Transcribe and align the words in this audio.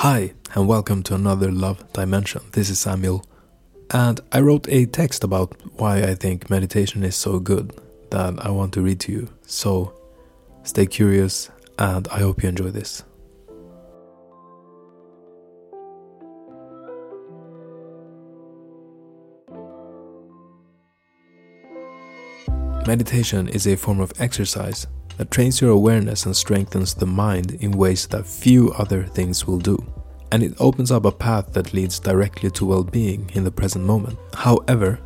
Hi, 0.00 0.34
and 0.54 0.68
welcome 0.68 1.02
to 1.04 1.14
another 1.14 1.50
Love 1.50 1.90
Dimension. 1.94 2.42
This 2.52 2.68
is 2.68 2.78
Samuel, 2.78 3.24
and 3.90 4.20
I 4.30 4.40
wrote 4.40 4.68
a 4.68 4.84
text 4.84 5.24
about 5.24 5.56
why 5.80 6.02
I 6.02 6.14
think 6.14 6.50
meditation 6.50 7.02
is 7.02 7.16
so 7.16 7.38
good 7.38 7.72
that 8.10 8.44
I 8.44 8.50
want 8.50 8.74
to 8.74 8.82
read 8.82 9.00
to 9.00 9.12
you. 9.12 9.30
So 9.46 9.94
stay 10.64 10.84
curious, 10.84 11.48
and 11.78 12.06
I 12.08 12.18
hope 12.18 12.42
you 12.42 12.50
enjoy 12.50 12.72
this. 12.72 13.04
Meditation 22.86 23.48
is 23.48 23.66
a 23.66 23.76
form 23.76 24.00
of 24.00 24.12
exercise 24.20 24.86
that 25.16 25.30
trains 25.30 25.60
your 25.60 25.70
awareness 25.70 26.26
and 26.26 26.36
strengthens 26.36 26.94
the 26.94 27.06
mind 27.06 27.52
in 27.60 27.70
ways 27.72 28.06
that 28.08 28.26
few 28.26 28.72
other 28.72 29.04
things 29.04 29.46
will 29.46 29.58
do. 29.58 29.78
And 30.32 30.42
it 30.42 30.54
opens 30.58 30.90
up 30.90 31.04
a 31.04 31.12
path 31.12 31.52
that 31.52 31.72
leads 31.72 31.98
directly 31.98 32.50
to 32.50 32.66
well 32.66 32.84
being 32.84 33.30
in 33.34 33.44
the 33.44 33.50
present 33.50 33.84
moment. 33.84 34.18
However, 34.34 35.00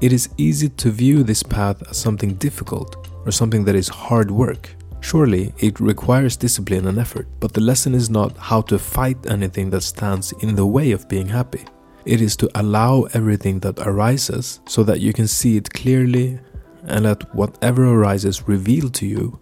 it 0.00 0.12
is 0.12 0.30
easy 0.38 0.68
to 0.68 0.90
view 0.90 1.22
this 1.22 1.42
path 1.42 1.82
as 1.90 1.98
something 1.98 2.34
difficult 2.34 3.08
or 3.26 3.32
something 3.32 3.64
that 3.64 3.74
is 3.74 3.88
hard 3.88 4.30
work. 4.30 4.74
Surely 5.00 5.52
it 5.58 5.80
requires 5.80 6.36
discipline 6.36 6.86
and 6.86 6.98
effort, 6.98 7.26
but 7.40 7.52
the 7.52 7.60
lesson 7.60 7.94
is 7.94 8.10
not 8.10 8.36
how 8.36 8.60
to 8.62 8.78
fight 8.78 9.30
anything 9.30 9.70
that 9.70 9.82
stands 9.82 10.32
in 10.40 10.54
the 10.54 10.66
way 10.66 10.92
of 10.92 11.08
being 11.08 11.26
happy. 11.26 11.64
It 12.04 12.20
is 12.22 12.36
to 12.36 12.50
allow 12.54 13.02
everything 13.12 13.60
that 13.60 13.78
arises 13.80 14.60
so 14.66 14.82
that 14.84 15.00
you 15.00 15.12
can 15.12 15.26
see 15.26 15.56
it 15.56 15.72
clearly 15.72 16.38
and 16.84 17.04
let 17.04 17.34
whatever 17.34 17.84
arises 17.86 18.48
reveal 18.48 18.88
to 18.90 19.06
you 19.06 19.38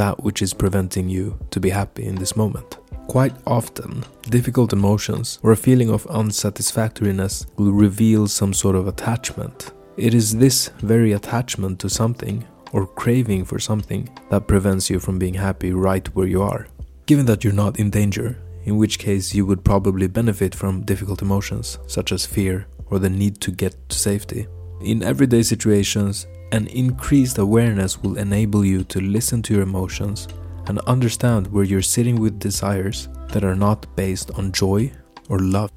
that 0.00 0.24
which 0.24 0.40
is 0.40 0.54
preventing 0.54 1.10
you 1.10 1.38
to 1.50 1.60
be 1.60 1.68
happy 1.68 2.04
in 2.06 2.14
this 2.14 2.34
moment. 2.34 2.78
Quite 3.06 3.36
often, 3.46 4.02
difficult 4.36 4.72
emotions 4.72 5.38
or 5.42 5.52
a 5.52 5.64
feeling 5.66 5.90
of 5.90 6.06
unsatisfactoriness 6.06 7.34
will 7.58 7.72
reveal 7.72 8.26
some 8.26 8.54
sort 8.54 8.76
of 8.76 8.88
attachment. 8.88 9.72
It 9.98 10.14
is 10.14 10.28
this 10.36 10.68
very 10.92 11.12
attachment 11.12 11.80
to 11.80 11.90
something 11.90 12.46
or 12.72 12.86
craving 12.86 13.44
for 13.44 13.58
something 13.58 14.08
that 14.30 14.46
prevents 14.46 14.88
you 14.88 15.00
from 15.00 15.18
being 15.18 15.34
happy 15.34 15.72
right 15.72 16.06
where 16.14 16.32
you 16.34 16.40
are. 16.40 16.66
Given 17.04 17.26
that 17.26 17.44
you're 17.44 17.62
not 17.64 17.78
in 17.78 17.90
danger, 17.90 18.38
in 18.64 18.78
which 18.78 18.98
case 18.98 19.34
you 19.34 19.44
would 19.44 19.64
probably 19.64 20.06
benefit 20.06 20.54
from 20.54 20.86
difficult 20.92 21.20
emotions 21.20 21.78
such 21.86 22.10
as 22.10 22.24
fear 22.24 22.66
or 22.86 22.98
the 22.98 23.10
need 23.10 23.38
to 23.42 23.50
get 23.50 23.74
to 23.90 23.98
safety. 23.98 24.46
In 24.80 25.02
everyday 25.02 25.42
situations, 25.42 26.26
an 26.52 26.66
increased 26.68 27.38
awareness 27.38 28.02
will 28.02 28.18
enable 28.18 28.64
you 28.64 28.84
to 28.84 29.00
listen 29.00 29.42
to 29.42 29.54
your 29.54 29.62
emotions 29.62 30.28
and 30.66 30.78
understand 30.80 31.46
where 31.46 31.64
you're 31.64 31.82
sitting 31.82 32.20
with 32.20 32.38
desires 32.38 33.08
that 33.28 33.44
are 33.44 33.54
not 33.54 33.86
based 33.96 34.30
on 34.32 34.52
joy 34.52 34.90
or 35.28 35.38
love 35.38 35.70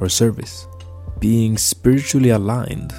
or 0.00 0.08
service. 0.08 0.66
Being 1.20 1.56
spiritually 1.56 2.30
aligned 2.30 2.92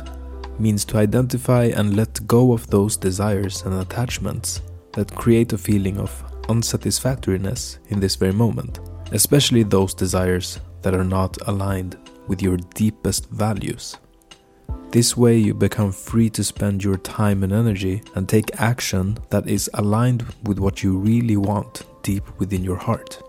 means 0.60 0.86
to 0.86 0.98
identify 0.98 1.66
and 1.66 1.96
let 1.96 2.26
go 2.26 2.54
of 2.54 2.68
those 2.68 2.98
desires 2.98 3.64
and 3.64 3.76
attachments 3.76 4.62
that 4.94 5.14
create 5.16 5.54
a 5.54 5.58
feeling 5.58 6.00
of 6.00 6.24
unsatisfactoriness 6.50 7.78
in 7.90 8.00
this 8.00 8.16
very 8.16 8.34
moment, 8.34 8.80
especially 9.12 9.64
those 9.64 9.94
desires 9.94 10.60
that 10.82 10.96
are 10.96 11.04
not 11.04 11.38
aligned 11.48 11.98
with 12.28 12.42
your 12.42 12.58
deepest 12.74 13.30
values. 13.30 13.98
This 14.90 15.18
way, 15.18 15.38
you 15.38 15.54
become 15.54 15.92
free 15.92 16.30
to 16.30 16.44
spend 16.44 16.82
your 16.84 16.98
time 16.98 17.44
and 17.44 17.52
energy 17.52 18.02
and 18.16 18.28
take 18.28 18.60
action 18.60 19.18
that 19.30 19.48
is 19.48 19.70
aligned 19.74 20.26
with 20.44 20.60
what 20.60 20.82
you 20.82 20.98
really 20.98 21.36
want 21.36 21.84
deep 22.04 22.24
within 22.40 22.64
your 22.64 22.78
heart. 22.78 23.22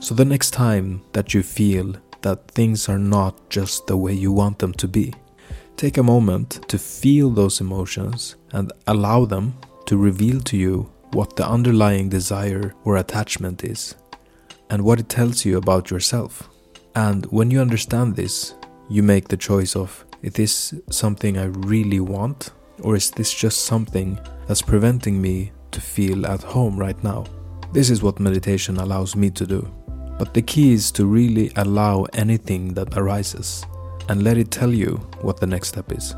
So, 0.00 0.14
the 0.14 0.24
next 0.24 0.50
time 0.50 1.02
that 1.12 1.32
you 1.32 1.44
feel 1.44 1.94
that 2.22 2.50
things 2.50 2.88
are 2.88 2.98
not 2.98 3.48
just 3.50 3.86
the 3.86 3.96
way 3.96 4.12
you 4.12 4.32
want 4.32 4.58
them 4.58 4.72
to 4.74 4.88
be, 4.88 5.14
take 5.76 5.96
a 5.96 6.02
moment 6.02 6.68
to 6.68 6.76
feel 6.76 7.30
those 7.30 7.60
emotions 7.60 8.34
and 8.52 8.72
allow 8.88 9.24
them 9.24 9.56
to 9.86 9.96
reveal 9.96 10.40
to 10.40 10.56
you 10.56 10.90
what 11.12 11.36
the 11.36 11.48
underlying 11.48 12.08
desire 12.08 12.74
or 12.84 12.96
attachment 12.96 13.62
is 13.62 13.94
and 14.70 14.82
what 14.82 14.98
it 14.98 15.08
tells 15.08 15.44
you 15.44 15.56
about 15.56 15.88
yourself. 15.90 16.48
And 16.96 17.26
when 17.26 17.52
you 17.52 17.60
understand 17.60 18.16
this, 18.16 18.54
you 18.88 19.04
make 19.04 19.28
the 19.28 19.36
choice 19.36 19.76
of 19.76 20.04
is 20.26 20.32
this 20.32 20.74
something 20.90 21.38
I 21.38 21.44
really 21.44 22.00
want? 22.00 22.50
Or 22.82 22.96
is 22.96 23.12
this 23.12 23.32
just 23.32 23.64
something 23.64 24.18
that's 24.48 24.60
preventing 24.60 25.22
me 25.22 25.52
to 25.70 25.80
feel 25.80 26.26
at 26.26 26.42
home 26.42 26.76
right 26.76 27.00
now? 27.04 27.24
This 27.72 27.90
is 27.90 28.02
what 28.02 28.18
meditation 28.18 28.78
allows 28.78 29.14
me 29.14 29.30
to 29.30 29.46
do. 29.46 29.70
But 30.18 30.34
the 30.34 30.42
key 30.42 30.72
is 30.72 30.90
to 30.92 31.06
really 31.06 31.52
allow 31.54 32.06
anything 32.12 32.74
that 32.74 32.96
arises 32.98 33.64
and 34.08 34.24
let 34.24 34.36
it 34.36 34.50
tell 34.50 34.72
you 34.72 34.96
what 35.20 35.38
the 35.38 35.46
next 35.46 35.68
step 35.68 35.92
is. 35.92 36.16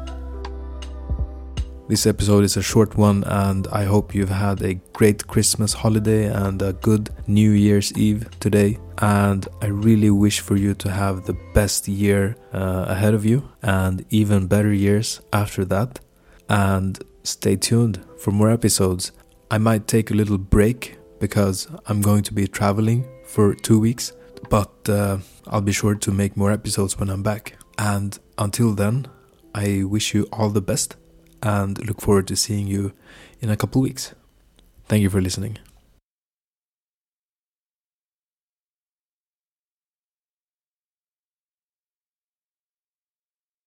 This 1.88 2.06
episode 2.06 2.44
is 2.44 2.58
a 2.58 2.62
short 2.62 2.98
one, 2.98 3.24
and 3.24 3.66
I 3.68 3.84
hope 3.84 4.14
you've 4.14 4.28
had 4.28 4.60
a 4.60 4.74
great 4.92 5.26
Christmas 5.26 5.72
holiday 5.72 6.26
and 6.26 6.60
a 6.60 6.74
good 6.74 7.08
New 7.26 7.52
Year's 7.52 7.94
Eve 7.96 8.28
today. 8.40 8.78
And 8.98 9.48
I 9.62 9.68
really 9.68 10.10
wish 10.10 10.40
for 10.40 10.56
you 10.56 10.74
to 10.74 10.90
have 10.90 11.24
the 11.24 11.32
best 11.54 11.88
year 11.88 12.36
uh, 12.52 12.84
ahead 12.88 13.14
of 13.14 13.24
you 13.24 13.48
and 13.62 14.04
even 14.10 14.48
better 14.48 14.70
years 14.70 15.22
after 15.32 15.64
that. 15.64 16.00
And 16.50 17.02
stay 17.22 17.56
tuned 17.56 18.04
for 18.18 18.32
more 18.32 18.50
episodes. 18.50 19.12
I 19.50 19.56
might 19.56 19.86
take 19.86 20.10
a 20.10 20.14
little 20.14 20.36
break 20.36 20.98
because 21.20 21.68
I'm 21.86 22.02
going 22.02 22.22
to 22.24 22.34
be 22.34 22.46
traveling 22.46 23.08
for 23.24 23.54
two 23.54 23.80
weeks, 23.80 24.12
but 24.50 24.90
uh, 24.90 25.18
I'll 25.46 25.62
be 25.62 25.72
sure 25.72 25.94
to 25.94 26.10
make 26.12 26.36
more 26.36 26.52
episodes 26.52 26.98
when 26.98 27.08
I'm 27.08 27.22
back. 27.22 27.56
And 27.78 28.18
until 28.36 28.74
then, 28.74 29.06
I 29.54 29.84
wish 29.84 30.12
you 30.12 30.28
all 30.34 30.50
the 30.50 30.60
best 30.60 30.96
and 31.42 31.78
look 31.86 32.00
forward 32.00 32.26
to 32.28 32.36
seeing 32.36 32.66
you 32.66 32.92
in 33.40 33.50
a 33.50 33.56
couple 33.56 33.80
of 33.80 33.84
weeks. 33.84 34.14
Thank 34.86 35.02
you 35.02 35.10
for 35.10 35.20
listening. 35.20 35.58